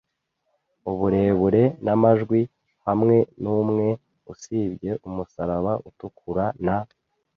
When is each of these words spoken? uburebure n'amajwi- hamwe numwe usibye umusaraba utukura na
uburebure 0.91 1.63
n'amajwi- 1.85 2.41
hamwe 2.87 3.17
numwe 3.41 3.87
usibye 4.31 4.91
umusaraba 5.07 5.73
utukura 5.89 6.45
na 6.65 6.77